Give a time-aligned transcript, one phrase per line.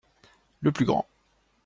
[0.61, 1.07] Le plus grand.